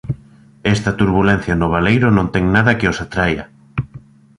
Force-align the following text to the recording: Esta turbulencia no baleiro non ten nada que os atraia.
Esta 0.73 0.91
turbulencia 0.99 1.53
no 1.59 1.67
baleiro 1.73 2.07
non 2.17 2.27
ten 2.33 2.45
nada 2.55 2.77
que 2.79 2.89
os 2.91 2.99
atraia. 3.05 3.43